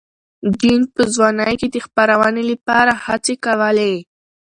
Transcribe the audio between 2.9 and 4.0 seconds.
هڅې کولې.